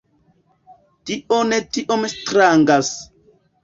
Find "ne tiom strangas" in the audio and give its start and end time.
1.51-2.95